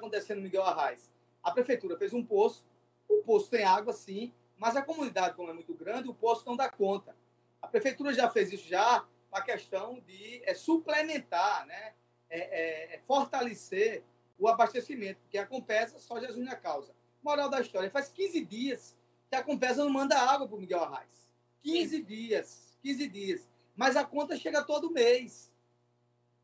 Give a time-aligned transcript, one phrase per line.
[0.00, 1.10] acontecendo no Miguel Arraes?
[1.42, 2.66] A prefeitura fez um poço,
[3.08, 6.56] o poço tem água, sim, mas a comunidade, como é muito grande, o poço não
[6.56, 7.16] dá conta.
[7.62, 11.94] A prefeitura já fez isso já a questão de é, suplementar, né?
[12.28, 14.04] É, é, é, fortalecer
[14.38, 16.94] o abastecimento, porque a Compesa só Jesus na causa.
[17.22, 18.96] Moral da história, faz 15 dias
[19.28, 21.34] que a Compesa não manda água para o Miguel Arraes.
[21.62, 22.04] 15 Sim.
[22.04, 23.48] dias, 15 dias.
[23.76, 25.52] Mas a conta chega todo mês.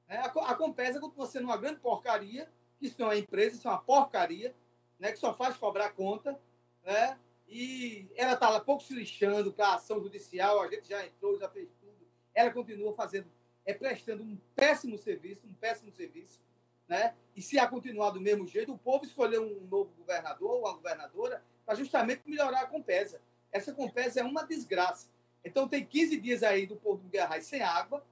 [0.09, 0.17] Né?
[0.19, 3.71] A, a Compesa continua sendo uma grande porcaria, que isso não é empresa, isso é
[3.71, 4.55] uma porcaria,
[4.99, 5.13] né?
[5.13, 6.39] que só faz cobrar conta,
[6.85, 7.19] né?
[7.49, 11.39] e ela está lá pouco se lixando para a ação judicial, a gente já entrou,
[11.39, 12.07] já fez tudo.
[12.35, 13.27] Ela continua fazendo,
[13.65, 16.43] é prestando um péssimo serviço, um péssimo serviço,
[16.89, 17.15] né?
[17.35, 20.73] E se a continuar do mesmo jeito, o povo escolheu um novo governador ou uma
[20.73, 23.21] governadora para justamente melhorar a Compesa.
[23.51, 25.09] Essa Compesa é uma desgraça.
[25.45, 28.05] Então tem 15 dias aí do povo do Guerrais sem água,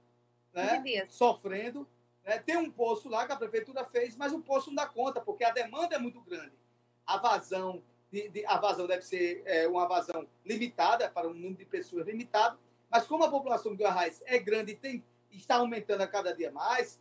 [0.53, 0.77] né?
[1.09, 1.87] Sofrendo.
[2.25, 2.39] Né?
[2.39, 5.43] Tem um poço lá que a prefeitura fez, mas o poço não dá conta, porque
[5.43, 6.53] a demanda é muito grande.
[7.05, 11.55] A vazão, de, de, a vazão deve ser é, uma vazão limitada, para um número
[11.55, 12.57] de pessoas limitado,
[12.89, 16.51] mas como a população do Guerrais é grande e tem, está aumentando a cada dia
[16.51, 16.99] mais,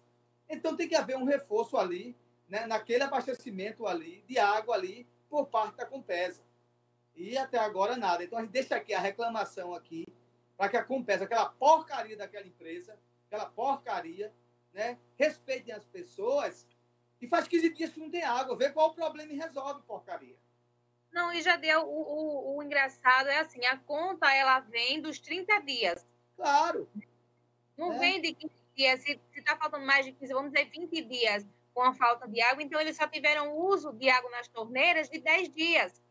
[0.48, 2.14] então tem que haver um reforço ali,
[2.48, 6.42] né, naquele abastecimento ali, de água ali, por parte da Compesa.
[7.16, 8.22] E até agora nada.
[8.24, 10.06] Então a gente deixa aqui a reclamação aqui,
[10.56, 14.32] para que a Compesa, aquela porcaria daquela empresa, aquela porcaria,
[14.74, 16.66] né, respeitem as pessoas.
[17.20, 20.36] E faz 15 dias que não tem água, vê qual o problema e resolve porcaria.
[21.10, 21.82] Não, e já deu.
[21.82, 26.06] O, o, o engraçado é assim: a conta ela vem dos 30 dias.
[26.36, 26.88] Claro.
[27.76, 27.98] Não é.
[27.98, 29.00] vem de 15 dias.
[29.00, 32.62] Se está faltando mais de 15, vamos dizer 20 dias com a falta de água,
[32.62, 36.02] então eles só tiveram uso de água nas torneiras de 10 dias.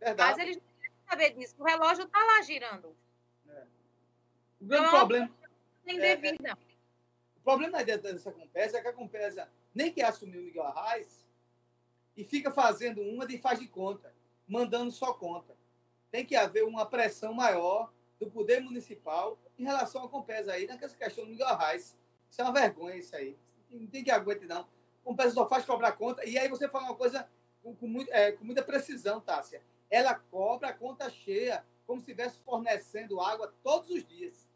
[0.00, 0.30] Verdade.
[0.30, 1.54] Mas eles não querem saber disso.
[1.58, 2.96] O relógio está lá girando.
[3.48, 3.62] É.
[4.60, 5.30] O grande então, problema.
[5.84, 6.16] Nem é, é,
[7.44, 11.26] o problema dessa Compesa é que a Compesa nem quer assumir o Miguel Arraes
[12.16, 14.14] e fica fazendo uma de faz de conta,
[14.48, 15.54] mandando só conta.
[16.10, 20.90] Tem que haver uma pressão maior do poder municipal em relação à Compesa aí, naquela
[20.94, 21.94] questão do Miguel Arraes.
[22.30, 23.36] Isso é uma vergonha isso aí.
[23.70, 24.66] Não tem que aguentar, não.
[25.04, 26.24] Compesa só faz cobrar conta.
[26.24, 27.28] E aí você fala uma coisa
[27.62, 29.62] com, com, muito, é, com muita precisão, Tássia.
[29.90, 34.48] Ela cobra a conta cheia, como se estivesse fornecendo água todos os dias.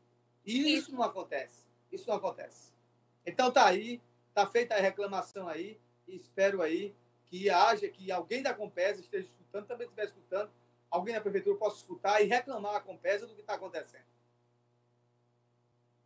[0.42, 1.66] E isso não acontece.
[1.92, 2.77] Isso não acontece.
[3.26, 4.00] Então tá aí,
[4.34, 6.94] tá feita a reclamação aí, e espero aí
[7.26, 10.50] que haja, que alguém da Compesa esteja escutando, também estiver escutando,
[10.90, 14.06] alguém da prefeitura possa escutar e reclamar a Compesa do que está acontecendo.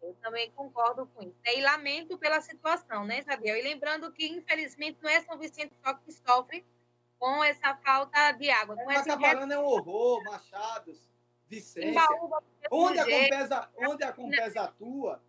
[0.03, 1.37] Eu também concordo com isso.
[1.45, 3.57] E lamento pela situação, né, Isabel?
[3.57, 6.67] E lembrando que, infelizmente, não é São Vicente só que sofre
[7.21, 8.75] com essa falta de água.
[8.81, 11.09] É, Macaparana é um horror, Machados,
[11.49, 11.93] Vicência.
[11.93, 15.23] Baúba, onde, a Compesa, onde a Compesa atua,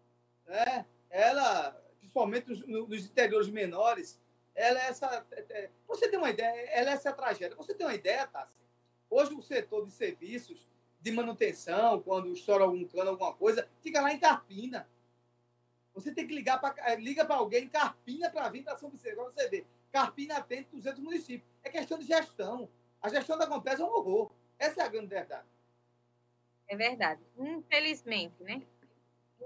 [0.47, 4.19] né, ela, principalmente nos, nos interiores menores,
[4.56, 5.25] ela é essa.
[5.31, 7.56] É, é, você tem uma ideia, ela é essa tragédia.
[7.56, 8.56] Você tem uma ideia, Tassi?
[9.09, 10.68] Hoje o setor de serviços
[11.00, 14.90] de manutenção, quando estoura algum cano, alguma coisa, fica lá em Carpina.
[15.94, 18.90] Você tem que ligar para eh, liga para alguém em Carpina para vir para São
[18.90, 19.16] Vicente.
[19.16, 21.47] Você vê, Carpina atende 200 municípios.
[21.62, 22.68] É questão de gestão.
[23.00, 24.31] A gestão da Compesa é um horror.
[24.57, 25.47] Essa é a grande verdade.
[26.68, 27.22] É verdade.
[27.38, 28.63] Infelizmente, né?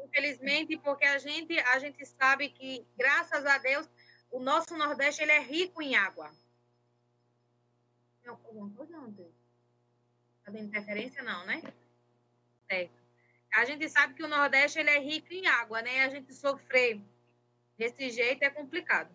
[0.07, 3.89] Infelizmente, porque a gente, a gente sabe que, graças a Deus,
[4.31, 6.31] o nosso Nordeste ele é rico em água.
[9.07, 9.29] André?
[10.39, 11.23] Está tendo interferência?
[11.23, 11.61] Não, né?
[12.69, 12.97] Certo.
[13.53, 16.03] A gente sabe que o Nordeste ele é rico em água, né?
[16.03, 17.01] A gente sofrer
[17.77, 19.13] desse jeito é complicado.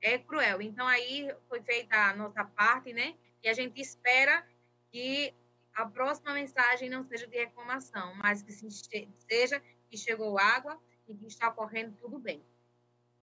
[0.00, 0.62] É cruel.
[0.62, 3.16] Então, aí foi feita a nossa parte, né?
[3.42, 4.46] E a gente espera
[4.90, 5.34] que
[5.74, 11.26] a próxima mensagem não seja de reclamação, mas que seja que chegou água e que
[11.26, 12.42] está correndo tudo bem.